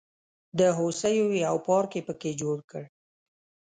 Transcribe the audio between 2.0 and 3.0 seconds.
په کې جوړ کړ.